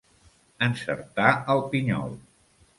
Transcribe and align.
Encertar 0.67 1.29
el 1.57 1.63
pinyol. 1.75 2.21